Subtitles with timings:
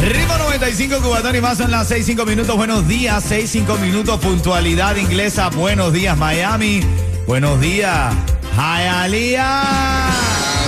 [0.00, 2.56] Ritmo 95, Cubatón y más son las 6, 5 minutos.
[2.56, 4.20] Buenos días, 6, 5 minutos.
[4.20, 5.48] Puntualidad inglesa.
[5.50, 6.82] Buenos días, Miami.
[7.26, 8.14] Buenos días,
[8.56, 10.10] Hialeah.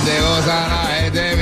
[0.04, 1.36] Te goza la gente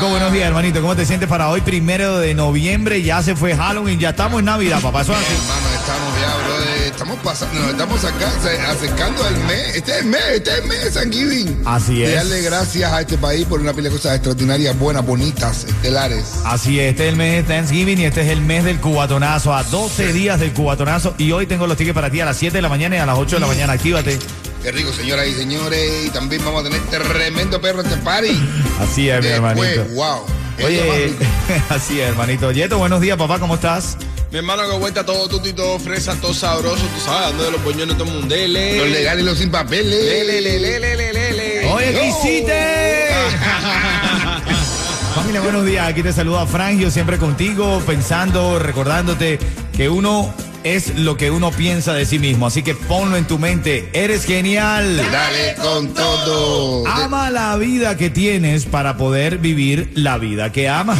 [0.00, 0.80] buenos días, hermanito.
[0.80, 3.02] ¿Cómo te sientes para hoy, primero de noviembre?
[3.02, 5.02] Ya se fue Halloween, ya estamos en Navidad, papá.
[5.02, 5.34] Eso es así.
[5.34, 6.74] Hermano, estamos ya, brother.
[6.84, 8.32] Estamos pasando, nos estamos acá,
[8.70, 9.76] acercando al mes.
[9.76, 11.62] Este es el mes, este es el mes de Thanksgiving.
[11.64, 12.14] Así De es.
[12.14, 16.24] darle gracias a este país por una pila de cosas extraordinarias, buenas, bonitas, estelares.
[16.44, 19.54] Así es, este es el mes de Thanksgiving y este es el mes del cubatonazo,
[19.54, 21.14] a 12 días del cubatonazo.
[21.18, 23.06] Y hoy tengo los tickets para ti a las 7 de la mañana y a
[23.06, 23.72] las 8 de la mañana.
[23.72, 24.18] Actívate.
[24.64, 26.06] Qué rico, señoras y señores.
[26.06, 28.34] Y también vamos a tener tremendo perro este party.
[28.80, 29.62] Así es, mi hermanito.
[29.62, 30.24] Después, wow.
[30.64, 31.12] Oye,
[31.68, 32.50] así es, hermanito.
[32.50, 33.98] Yeto, buenos días, papá, ¿cómo estás?
[34.30, 37.60] Mi hermano que vuelta todo tutito, todo fresa, todo sabroso, tú sabes, dando de los
[37.60, 38.34] puñones todo el mundo.
[38.34, 38.78] Dele.
[38.78, 40.02] Los legales y los sin papeles.
[40.02, 41.70] Lele, lele, lele, lele, lele.
[41.70, 42.54] Oye, ¿qué hiciste?
[45.14, 45.86] Familia, buenos días.
[45.86, 49.38] Aquí te saluda Frangio, siempre contigo, pensando, recordándote
[49.76, 50.32] que uno
[50.64, 52.46] es lo que uno piensa de sí mismo.
[52.46, 53.90] Así que ponlo en tu mente.
[53.92, 54.96] Eres genial.
[55.12, 56.86] Dale con todo.
[56.86, 60.98] Ama la vida que tienes para poder vivir la vida que amas.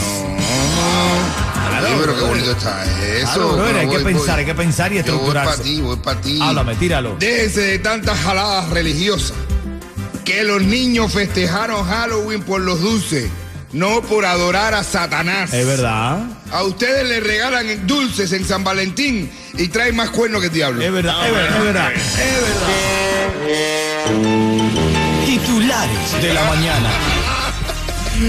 [1.83, 2.85] Oye, pero qué bonito está
[3.21, 3.57] eso.
[3.57, 4.41] Claro, hay que pensar, voy.
[4.41, 5.51] hay que pensar y Yo voy estructurarse.
[5.51, 6.39] para ti, voy para ti.
[6.41, 7.17] Háblame, tíralo.
[7.19, 9.37] Déjese de tantas jaladas religiosas.
[10.25, 13.29] Que los niños festejaron Halloween por los dulces,
[13.73, 15.53] no por adorar a Satanás.
[15.53, 16.21] Es verdad.
[16.55, 20.85] A ustedes les regalan dulces en San Valentín y traen más cuernos que diablo.
[20.85, 21.93] Es verdad, es verdad, es verdad.
[21.93, 22.07] Es
[22.41, 22.69] verdad.
[25.27, 26.91] Titulares de la mañana.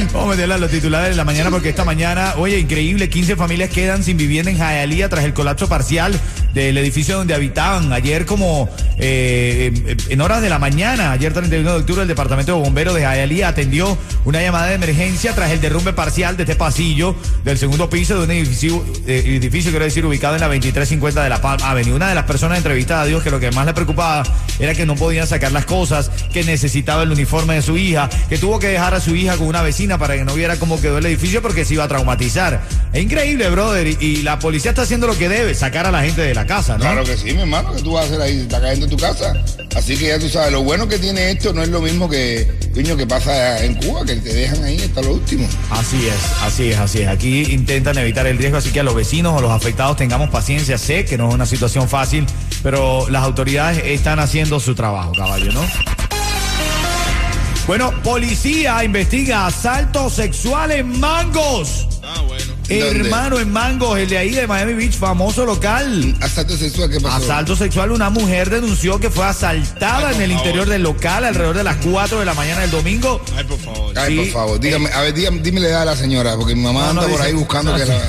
[0.11, 3.35] Vamos a meterle a los titulares de la mañana porque esta mañana, oye, increíble, 15
[3.35, 6.19] familias quedan sin vivienda en Hialeah tras el colapso parcial
[6.55, 7.91] del edificio donde habitaban.
[7.91, 12.61] Ayer como eh, en horas de la mañana, ayer 31 de octubre, el Departamento de
[12.61, 17.13] Bomberos de Hialeah atendió una llamada de emergencia tras el derrumbe parcial de este pasillo
[17.43, 21.29] del segundo piso de un edificio, eh, edificio quiero decir, ubicado en la 2350 de
[21.29, 21.93] La Palma Avenue.
[21.93, 24.23] Una de las personas entrevistadas dijo que lo que más le preocupaba
[24.57, 28.37] era que no podían sacar las cosas, que necesitaba el uniforme de su hija, que
[28.37, 30.99] tuvo que dejar a su hija con una vecina para que no viera cómo quedó
[30.99, 32.61] el edificio porque se iba a traumatizar.
[32.93, 36.01] Es increíble, brother, y, y la policía está haciendo lo que debe, sacar a la
[36.01, 36.81] gente de la casa, ¿no?
[36.81, 38.39] Claro que sí, mi hermano, que tú vas a hacer ahí?
[38.41, 39.33] Está cayendo en tu casa.
[39.75, 42.47] Así que ya tú sabes, lo bueno que tiene esto no es lo mismo que,
[42.73, 45.47] coño, que pasa en Cuba, que te dejan ahí hasta lo último.
[45.69, 47.07] Así es, así es, así es.
[47.07, 50.77] Aquí intentan evitar el riesgo, así que a los vecinos o los afectados tengamos paciencia.
[50.77, 52.25] Sé que no es una situación fácil,
[52.63, 55.61] pero las autoridades están haciendo su trabajo, caballo, ¿no?
[57.67, 61.87] Bueno, policía investiga asalto sexual en Mangos.
[62.69, 66.15] Hermano, en Mangos, el de ahí de Miami Beach, famoso local.
[66.21, 67.15] Asalto sexual, ¿qué pasó?
[67.15, 70.45] Asalto sexual, una mujer denunció que fue asaltada Ay, en el favor.
[70.45, 73.21] interior del local alrededor de las 4 de la mañana del domingo.
[73.37, 73.97] Ay, por favor.
[73.97, 74.17] Ay, Sí.
[74.17, 76.87] por favor, dígame, a ver, dígame, dime la edad de la señora, porque mi mamá
[76.87, 77.23] No, no anda por dice.
[77.23, 77.91] ahí buscando No, que sí.
[77.91, 77.99] la...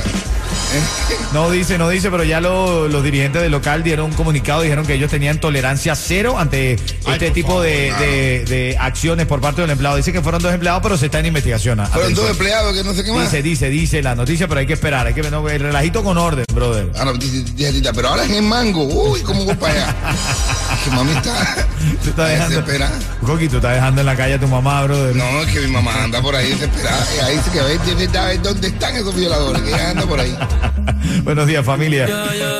[1.36, 4.86] No dice, no dice, pero ya lo- los dirigentes del local dieron un comunicado, dijeron
[4.86, 8.02] que ellos tenían tolerancia cero ante este tipo favor, de, claro.
[8.06, 9.96] de- de acciones por parte del empleado.
[9.98, 11.86] Dice que fueron dos empleados, pero se está en investigación.
[11.92, 13.24] Fueron dos empleados que no sé qué más.
[13.24, 16.02] Dice, dice, dice la noticia, pero hay que esperar, hay que ver no, el relajito
[16.02, 16.90] con orden, brother.
[16.96, 18.84] Ah, no, dice, dice Tita, pero ahora es en mango.
[18.84, 19.94] Uy, ¿cómo voy para allá?
[20.84, 21.66] Su mami está,
[22.02, 22.98] Tú estás dejando, desesperada.
[23.26, 25.14] Coqui, tú estás dejando en la calle a tu mamá, brother.
[25.14, 27.06] No, es que mi mamá anda por ahí desesperada.
[27.14, 30.06] Y ahí dice que a ver, a ver dónde están esos violadores, que ella anda
[30.06, 30.34] por ahí.
[31.26, 32.06] Buenos días, familia.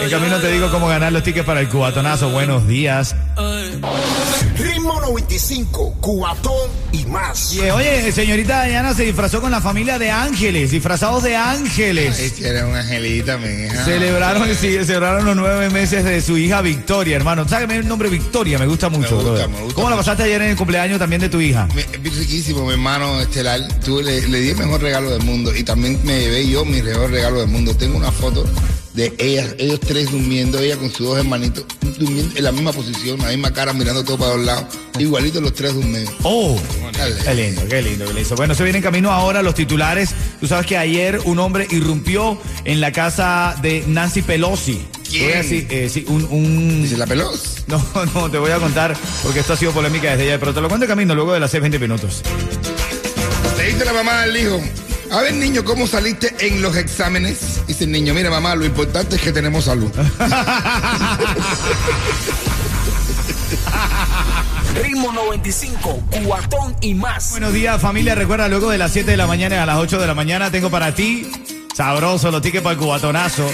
[0.02, 2.30] En camino te digo cómo ganar los tickets para el cubatonazo.
[2.30, 3.14] Buenos días.
[4.58, 7.52] Ritmo 95, cuatón y más.
[7.52, 12.18] Y, eh, oye, señorita Diana se disfrazó con la familia de ángeles, disfrazados de ángeles.
[12.18, 13.84] Este era una angelita, mi hija.
[13.84, 17.46] Celebraron, sí, celebraron los nueve meses de su hija Victoria, hermano.
[17.46, 18.58] ¿Sabes el nombre Victoria?
[18.58, 19.16] Me gusta mucho.
[19.16, 19.48] gusta, brother.
[19.48, 20.04] me gusta ¿Cómo la mucho.
[20.06, 21.68] pasaste ayer en el cumpleaños también de tu hija?
[21.74, 23.60] Me- Es riquísimo, mi hermano estelar.
[23.84, 26.80] Tú le, le di el mejor regalo del mundo y también me llevé yo mi
[26.82, 27.76] mejor regalo del mundo.
[27.76, 28.46] Tengo una foto
[28.96, 31.64] de ellas, ellos tres durmiendo, ella con sus dos hermanitos,
[31.98, 34.64] durmiendo en la misma posición, la misma cara, mirando todo para los lados.
[34.98, 36.10] Igualitos los tres durmiendo.
[36.22, 36.58] Oh,
[37.24, 38.36] qué lindo, qué lindo, qué lindo.
[38.36, 40.14] Bueno, se viene en camino ahora los titulares.
[40.40, 44.80] Tú sabes que ayer un hombre irrumpió en la casa de Nancy Pelosi.
[45.08, 45.42] ¿Quién?
[45.42, 47.64] decir, eh, sí, un, un- Dice la pelos.
[47.66, 47.84] No,
[48.14, 50.68] no, te voy a contar porque esto ha sido polémica desde ya, pero te lo
[50.68, 52.22] cuento en camino luego de las 6, 20 minutos.
[53.58, 54.60] Le dice la mamá al hijo,
[55.10, 57.62] a ver, niño, ¿cómo saliste en los exámenes?
[57.66, 59.90] Dice el niño, mira, mamá, lo importante es que tenemos salud.
[64.82, 67.30] Ritmo 95, Cubatón y más.
[67.30, 68.14] Buenos días, familia.
[68.14, 70.70] Recuerda, luego de las 7 de la mañana a las 8 de la mañana tengo
[70.70, 71.30] para ti,
[71.74, 73.48] sabroso, los tickets para el cubatonazo.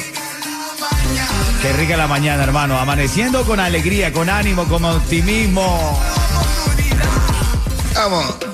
[1.62, 2.78] Qué rica la mañana, hermano.
[2.78, 6.00] Amaneciendo con alegría, con ánimo, con optimismo.
[7.94, 8.51] Vamos.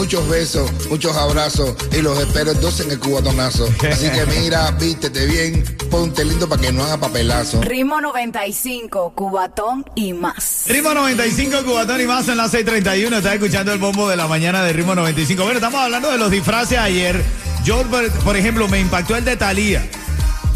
[0.00, 3.68] Muchos besos, muchos abrazos y los espero entonces en el cubatonazo.
[3.92, 7.60] Así que mira, vístete bien, ponte lindo para que no haga papelazo.
[7.60, 10.64] Ritmo 95, Cubatón y más.
[10.68, 13.18] Ritmo 95, Cubatón y más en las 6:31.
[13.18, 15.42] Estás escuchando el bombo de la mañana de Ritmo 95.
[15.42, 17.22] Bueno, estamos hablando de los disfraces ayer.
[17.62, 19.86] Yo, por, por ejemplo, me impactó el de Talía.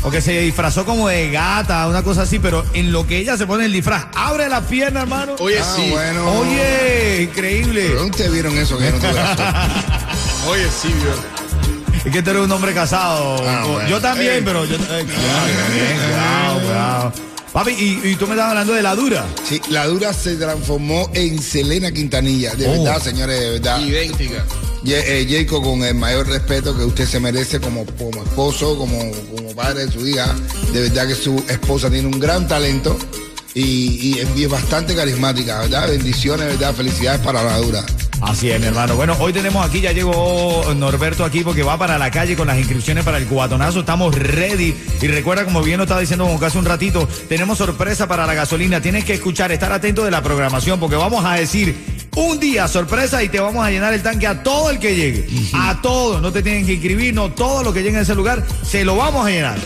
[0.04, 3.46] Porque se disfrazó como de gata, una cosa así, pero en lo que ella se
[3.46, 5.34] pone el disfraz, abre la pierna, hermano.
[5.40, 5.88] Oye, Ah, sí.
[5.90, 6.30] bueno.
[6.40, 7.86] Oye, increíble.
[7.88, 8.98] ¿Pero ¿Dónde vieron eso que no?
[10.50, 12.04] Oye, sí, vio.
[12.04, 13.36] Es que tú eres un hombre casado.
[13.48, 13.88] Ah, bueno.
[13.88, 14.42] Yo también, Ey.
[14.44, 14.76] pero yo.
[14.76, 17.12] eh, cuidado, también, cuidado, cuidado.
[17.54, 19.24] Papi, y, y tú me estabas hablando de la dura.
[19.48, 22.54] Sí, la dura se transformó en Selena Quintanilla.
[22.56, 22.72] De Oh.
[22.72, 23.80] verdad, señores, de verdad.
[23.80, 24.44] Idéntica.
[24.86, 28.98] Eh, Jacob, con el mayor respeto que usted se merece como, como esposo, como,
[29.34, 30.34] como padre de su hija,
[30.74, 32.98] de verdad que su esposa tiene un gran talento
[33.54, 35.88] y, y es- y es bastante carismática, ¿verdad?
[35.88, 36.74] Bendiciones, ¿verdad?
[36.74, 37.82] Felicidades para la dura.
[38.20, 38.96] Así es, mi hermano.
[38.96, 42.58] Bueno, hoy tenemos aquí, ya llegó Norberto aquí porque va para la calle con las
[42.58, 43.80] inscripciones para el cubatonazo.
[43.80, 44.74] Estamos ready.
[45.02, 48.80] Y recuerda, como bien lo estaba diciendo hace un ratito, tenemos sorpresa para la gasolina.
[48.80, 51.76] Tienes que escuchar, estar atento de la programación porque vamos a decir
[52.16, 55.26] un día sorpresa y te vamos a llenar el tanque a todo el que llegue.
[55.52, 56.20] A todo.
[56.20, 57.32] No te tienen que inscribir, no.
[57.32, 59.58] Todo lo que llegue a ese lugar se lo vamos a llenar.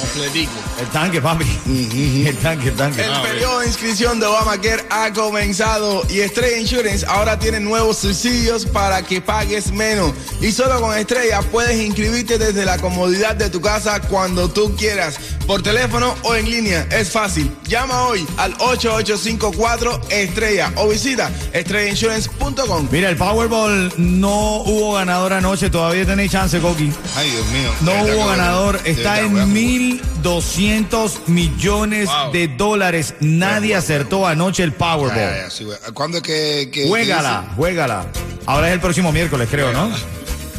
[0.00, 0.52] Completico.
[0.82, 1.44] El tanque, papi.
[1.44, 2.26] Mm-hmm.
[2.26, 3.04] El tanque, el tanque.
[3.04, 7.98] El ah, periodo de inscripción de Obamacare ha comenzado y Estrella Insurance ahora tiene nuevos
[7.98, 10.12] subsidios para que pagues menos.
[10.40, 15.20] Y solo con Estrella puedes inscribirte desde la comodidad de tu casa cuando tú quieras,
[15.46, 16.84] por teléfono o en línea.
[16.90, 17.48] Es fácil.
[17.68, 22.88] Llama hoy al 8854 Estrella o visita estrellainsurance.com.
[22.90, 26.92] Mira, el Powerball no hubo ganador anoche, todavía tenéis chance, Coqui.
[27.14, 27.70] Ay, Dios mío.
[27.82, 33.14] No hubo ganador, está en 1200 500 millones de dólares.
[33.20, 35.50] Nadie acertó anoche el Powerball.
[35.92, 38.06] ¿Cuándo es que, que Juégala, que juégala.
[38.46, 39.90] Ahora es el próximo miércoles, creo, ¿no?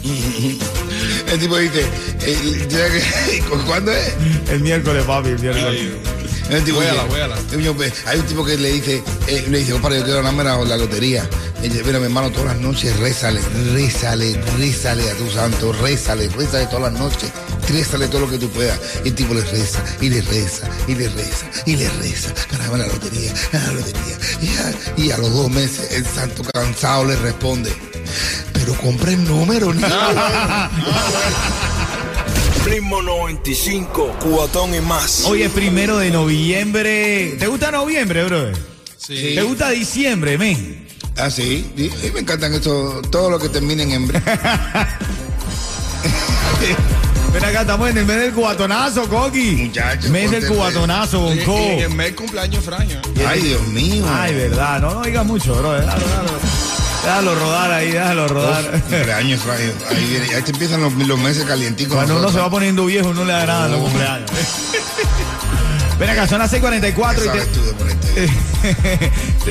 [1.32, 1.84] el tipo dice,
[2.22, 4.14] eh, ¿cuándo es?
[4.50, 5.82] El miércoles, papi, el miércoles.
[7.50, 10.44] "Coño, pues, Hay un tipo que le dice, eh, le dice, compadre, yo quiero ganarme
[10.44, 11.28] la, la lotería.
[11.64, 13.40] Y dice, mira, mi hermano, todas las noches rézale,
[13.74, 17.32] rézale, rézale a tu santo, rézale, rézale todas las noches,
[17.70, 18.78] rézale todo lo que tú puedas.
[19.06, 22.80] Y el tipo le reza, y le reza, y le reza, y le reza, ganarme
[22.80, 24.18] la lotería, la lotería.
[24.42, 24.74] Y a,
[25.04, 27.74] y a los dos meses el santo cansado le responde,
[28.52, 29.88] pero compre el número, niño.
[32.66, 35.26] Ritmo 95, cuatón y más.
[35.26, 37.36] Hoy es primero de noviembre.
[37.38, 38.56] ¿Te gusta noviembre, brother?
[38.98, 39.34] Sí.
[39.36, 40.88] ¿Te gusta diciembre, men?
[41.18, 44.22] Ah, sí, sí, me encantan esto, todo lo que termine en hembra.
[47.34, 49.52] Ven acá, estamos en el mes del cubatonazo, Coqui.
[49.68, 51.58] Muchacho, Mes del cubatonazo, Y, Bonco.
[51.60, 53.02] y en el mes cumpleaños Fraño.
[53.28, 54.06] Ay, Dios mío.
[54.08, 55.74] Ay, verdad, no, no digas mucho, bro.
[55.74, 56.30] Déjalo, déjalo.
[57.04, 58.82] Déjalo rodar ahí, déjalo rodar.
[58.82, 59.42] Cumpleaños.
[59.90, 61.96] Ahí, viene, ahí te empiezan los, los meses calienticos.
[61.96, 64.30] Cuando uno se va poniendo viejo, no le da nada en los cumpleaños.
[66.00, 67.74] Ven acá, son las 6:44 ¿Qué y te- tú de?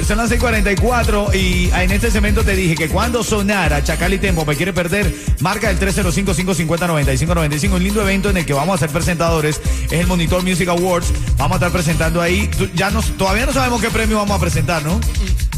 [0.05, 4.45] Son las 6:44 y en este segmento te dije que cuando sonara Chacal y Tempo
[4.45, 7.73] me quiere perder, marca el 305-550-9595.
[7.75, 9.61] Un lindo evento en el que vamos a ser presentadores.
[9.87, 11.13] Es el Monitor Music Awards.
[11.37, 12.51] Vamos a estar presentando ahí.
[12.75, 14.99] Ya nos, todavía no sabemos qué premio vamos a presentar, ¿no?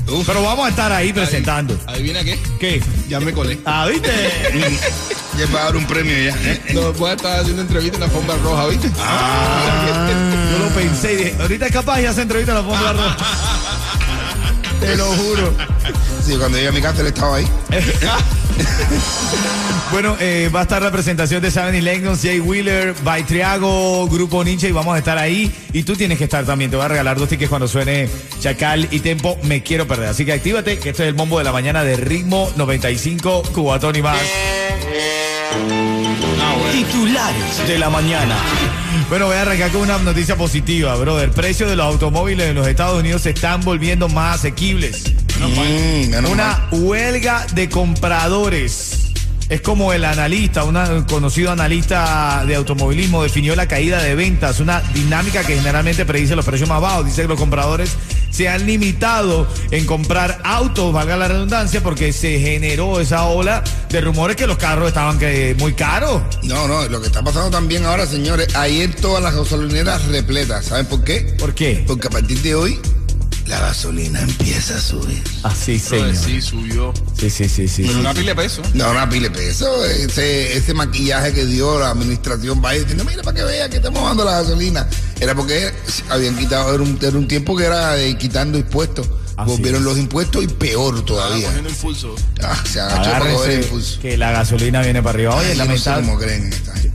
[0.08, 0.26] Uf.
[0.26, 1.78] Pero vamos a estar ahí presentando.
[1.86, 2.38] ¿Adivina qué?
[2.60, 2.82] ¿Qué?
[3.08, 3.58] Ya me colé.
[3.64, 4.10] Ah, ¿viste?
[5.36, 6.36] Ya va a dar un premio ya.
[6.48, 6.62] ¿eh?
[6.74, 8.88] No, voy a estar haciendo entrevista en la alfombra roja, ¿viste?
[8.88, 13.16] Yo lo pensé y dije, ahorita es capaz y hace entrevista en la Fonda Roja.
[14.80, 15.52] Te lo juro.
[16.24, 17.48] Sí, cuando llegué a mi casa él estaba ahí.
[19.90, 24.42] Bueno, eh, va a estar la presentación de Seven Elections, Jay Wheeler, by Triago, Grupo
[24.42, 25.54] Ninja y vamos a estar ahí.
[25.72, 26.68] Y tú tienes que estar también.
[26.68, 28.08] Te voy a regalar dos tickets cuando suene
[28.40, 29.38] Chacal y Tempo.
[29.44, 30.08] Me quiero perder.
[30.08, 33.94] Así que actívate, que este es el bombo de la mañana de Ritmo 95, Cubatón
[33.94, 34.18] y más.
[36.72, 38.36] Titulares de la mañana.
[39.08, 41.26] Bueno, voy a arrancar con una noticia positiva, brother.
[41.26, 45.14] El precio de los automóviles en los Estados Unidos se están volviendo más asequibles.
[45.48, 46.30] Mm.
[46.30, 49.00] Una huelga de compradores.
[49.50, 54.58] Es como el analista, una- un conocido analista de automovilismo definió la caída de ventas,
[54.58, 57.04] una dinámica que generalmente predice los precios más bajos.
[57.04, 57.90] Dice que los compradores
[58.30, 64.00] se han limitado en comprar autos, valga la redundancia, porque se generó esa ola de
[64.00, 66.22] rumores que los carros estaban que muy caros.
[66.42, 70.64] No, no, lo que está pasando también ahora, señores, ayer todas las gasolineras repletas.
[70.64, 71.20] ¿Saben por qué?
[71.38, 71.84] ¿Por qué?
[71.86, 72.80] Porque a partir de hoy
[73.46, 75.22] la gasolina empieza a subir.
[75.42, 76.08] Así, señor.
[76.12, 76.94] Brother, sí, subió.
[77.18, 77.82] Sí, sí, sí, sí.
[77.82, 78.00] Pero sí.
[78.00, 78.62] una pila de peso.
[78.74, 79.84] No, una pile de peso.
[79.84, 84.02] Ese, ese maquillaje que dio la administración Biden, diciendo, mira para que vea que estamos
[84.02, 84.88] dando la gasolina.
[85.20, 85.72] Era porque
[86.08, 89.08] habían quitado, era un, era un tiempo que era de quitando impuestos.
[89.36, 89.84] Así Volvieron es.
[89.84, 91.48] los impuestos y peor todavía.
[91.68, 92.14] impulso.
[92.40, 94.00] Ah, se agachó para coger Agárrense impulso.
[94.00, 95.34] que la gasolina viene para arriba.
[95.34, 96.06] Oye, Ay, yo no sé lamentable.
[96.06, 96.93] cómo creen esta gente.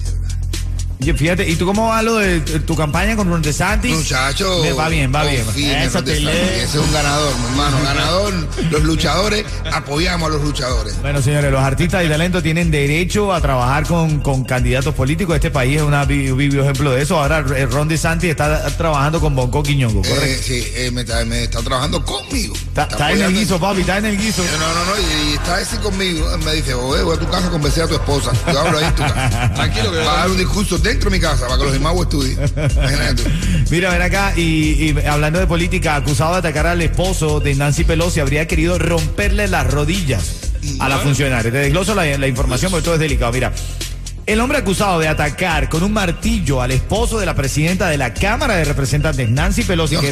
[1.00, 3.96] Fíjate, ¿y tú cómo va lo de tu campaña con Ron DeSantis?
[3.96, 4.60] Muchacho.
[4.62, 5.46] Me va bien, va bien.
[5.56, 6.18] Eso te.
[6.18, 7.78] Ese es un ganador, mi hermano.
[7.84, 8.34] Ganador.
[8.70, 11.02] Los luchadores, apoyamos a los luchadores.
[11.02, 15.36] Bueno, señores, los artistas y talentos tienen derecho a trabajar con, con candidatos políticos.
[15.36, 15.96] Este país es un
[16.38, 17.18] vivo ejemplo de eso.
[17.18, 20.44] Ahora eh, Ron DeSantis está trabajando con Bonco Quiñongo, Eh, ¿correcto?
[20.46, 22.54] sí, eh, me, está, me está trabajando conmigo.
[22.56, 24.44] Está, está en el guiso, papi, está en el guiso.
[24.44, 26.28] No, no, no, y, está así conmigo.
[26.46, 28.32] Me dice, voy a tu casa a convencer a tu esposa.
[28.52, 29.54] Yo hablo ahí en tu casa.
[29.56, 31.96] Tranquilo que Va a dar un discurso dentro de mi casa para que los demás
[31.96, 32.40] estudien.
[32.56, 33.24] Imagínate.
[33.70, 37.84] Mira, ven acá, y, y hablando de política, acusado de atacar al esposo de Nancy
[37.84, 41.52] Pelosi, habría querido romperle las rodillas a la funcionaria.
[41.52, 43.32] Te desgloso la, la información porque todo es delicado.
[43.32, 43.54] Mira,
[44.30, 48.14] el hombre acusado de atacar con un martillo al esposo de la presidenta de la
[48.14, 50.12] Cámara de Representantes, Nancy Pelosi, que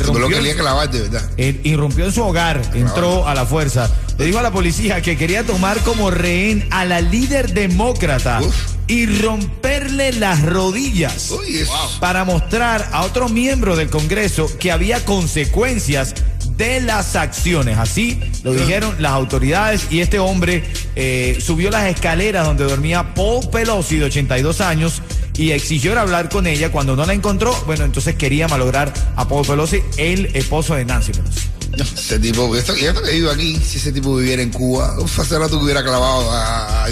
[0.56, 1.30] clavar de verdad.
[1.38, 3.92] irrumpió en su hogar, entró a la fuerza.
[4.18, 8.56] Le dijo a la policía que quería tomar como rehén a la líder demócrata Uf.
[8.88, 11.98] y romperle las rodillas Uy, eso.
[12.00, 16.16] para mostrar a otro miembro del Congreso que había consecuencias
[16.58, 17.78] de las acciones.
[17.78, 20.64] Así lo dijeron las autoridades y este hombre
[20.96, 25.02] eh, subió las escaleras donde dormía Paul Pelosi de 82 años
[25.36, 26.72] y exigió hablar con ella.
[26.72, 31.12] Cuando no la encontró, bueno, entonces quería malograr a Paul Pelosi, el esposo de Nancy
[31.12, 31.47] Pelosi.
[31.84, 35.20] Ese tipo, esto, y esto que vivo aquí, si ese tipo viviera en Cuba, uf,
[35.20, 36.88] hace rato que hubiera clavado a, a.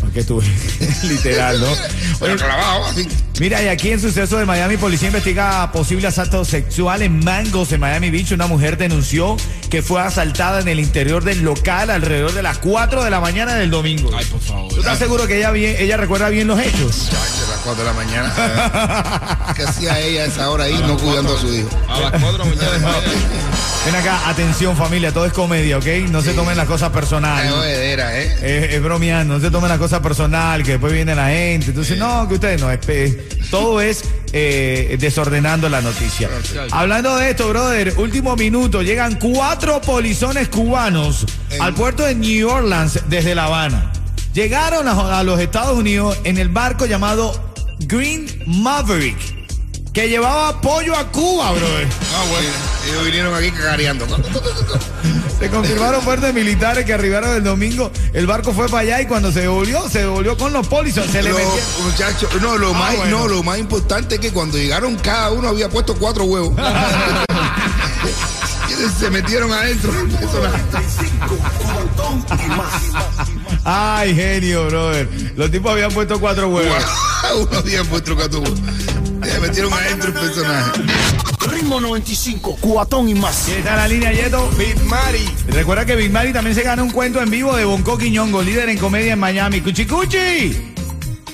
[0.00, 0.44] Porque estuve
[1.04, 1.66] literal, ¿no?
[1.66, 3.08] Hubiera Oye, clavado así.
[3.40, 7.80] Mira, y aquí en suceso de Miami, policía investiga posibles actos sexuales en Mangos, en
[7.80, 8.32] Miami Beach.
[8.32, 9.36] Una mujer denunció
[9.70, 13.54] que fue asaltada en el interior del local alrededor de las 4 de la mañana
[13.54, 14.10] del domingo.
[14.16, 14.72] Ay, por favor.
[14.72, 17.08] ¿Tú estás seguro que ella, bien, ella recuerda bien los hechos?
[17.10, 18.34] Chacho, a las 4 de la mañana.
[19.48, 21.68] eh, ¿Qué hacía ella a esa hora ahí no cuidando a su hijo?
[21.88, 22.96] A las cuatro de la mañana.
[23.84, 25.86] Ven acá, atención familia, todo es comedia, ¿ok?
[26.08, 27.52] No se tomen las cosas personales.
[27.64, 28.36] ¿eh?
[28.40, 31.70] Es, es bromeando, no se tomen las cosas personal, que después viene la gente.
[31.70, 32.78] Entonces, no, que ustedes no, es,
[33.50, 36.28] todo es eh, desordenando la noticia.
[36.70, 41.26] Hablando de esto, brother, último minuto, llegan cuatro polizones cubanos
[41.58, 43.92] al puerto de New Orleans desde La Habana.
[44.32, 49.18] Llegaron a, a los Estados Unidos en el barco llamado Green Maverick,
[49.92, 51.88] que llevaba apoyo a Cuba, brother.
[52.14, 52.71] Ah, bueno.
[52.86, 54.06] Ellos vinieron aquí cagareando.
[55.38, 57.90] Se confirmaron fuertes militares que arribaron el domingo.
[58.12, 61.06] El barco fue para allá y cuando se devolvió, se devolvió con los policías.
[61.06, 61.32] Se le
[61.82, 63.18] muchachos, no, lo Ah, más, bueno.
[63.18, 66.54] no, lo más importante es que cuando llegaron cada uno había puesto cuatro huevos.
[68.98, 69.92] Se metieron adentro.
[73.64, 75.08] Ay, genio, brother.
[75.36, 76.82] Los tipos habían puesto cuatro huevos.
[77.36, 78.58] Uno había puesto cuatro huevos.
[79.52, 80.80] Metieron adentro el personaje.
[81.50, 83.42] Ritmo 95, cuatón y más.
[83.44, 84.48] ¿Quién está la línea, Yeto?
[84.56, 85.28] Big Mari.
[85.48, 88.70] Recuerda que Big Mari también se gana un cuento en vivo de Bonco Quiñongo, líder
[88.70, 89.60] en comedia en Miami.
[89.60, 90.74] ¡Cuchi Cuchi!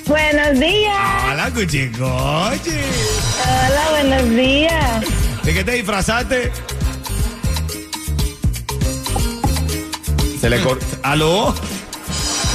[0.05, 0.97] Buenos días.
[1.31, 2.77] ¡Hola, Cuchi Cuchi!
[3.45, 5.05] Hola, buenos días.
[5.45, 6.51] ¿De qué te disfrazaste?
[10.41, 10.85] Se le cortó.
[11.03, 11.55] ¿Aló?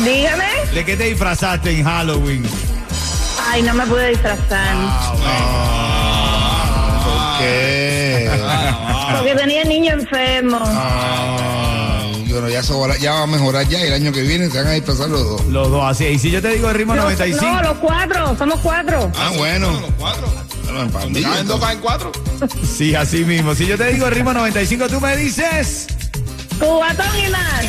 [0.04, 0.44] Dígame.
[0.74, 2.44] ¿De qué te disfrazaste en Halloween?
[3.54, 4.74] Ay, no me pude disfrazar.
[7.04, 8.28] ¿Por qué?
[9.16, 10.58] Porque tenía niño enfermo.
[10.66, 13.78] Ay, bueno, ya, eso va- ya va a mejorar ya.
[13.78, 15.44] y El año que viene se van a dispersar los dos.
[15.46, 16.06] Los dos así.
[16.06, 17.44] Y si yo te digo el ritmo Los- 95.
[17.46, 18.36] no, los cuatro.
[18.36, 19.12] Somos cuatro.
[19.16, 19.70] Ah, bueno.
[19.70, 20.26] Los cuatro.
[20.64, 21.66] Bueno, en pandilla, Caen dos, entonces.
[21.68, 22.12] caen cuatro.
[22.76, 23.54] Sí, así mismo.
[23.54, 25.86] Si yo te digo el ritmo 95, tú me dices.
[26.58, 27.64] Cubatón y más.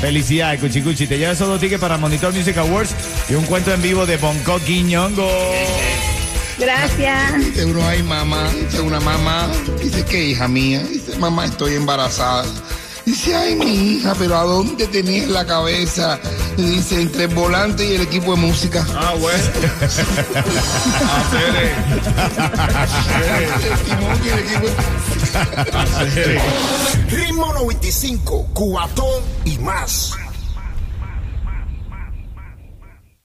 [0.00, 1.06] Felicidades, Cuchi Cuchi.
[1.06, 2.94] Te llevas esos dos tickets para Monitor Music Awards
[3.28, 5.28] y un cuento en vivo de Bonco Quiñongo.
[6.58, 7.36] Gracias.
[7.38, 9.48] Dice uno, ay mamá, dice una mamá,
[9.82, 12.44] dice que hija mía, dice mamá estoy embarazada.
[13.06, 16.20] Dice, ay mi hija, pero ¿a dónde tenías la cabeza?
[16.56, 18.86] Dice, entre el volante y el equipo de música.
[18.94, 19.38] Ah, bueno.
[21.16, 21.72] Hacer,
[23.40, 25.19] El timón y el equipo de-
[27.08, 30.12] Ritmo 95, cuatón y más.